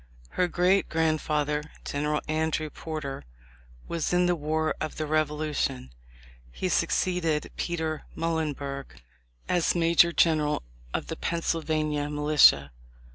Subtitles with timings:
[0.29, 3.23] Her great grandfather, General Andrew Porter,
[3.87, 5.91] was in the war of the Revolution.
[6.51, 8.99] He suc ceeded Peter Muhlenberg
[9.47, 12.71] as major general of the Pennsylvania militia.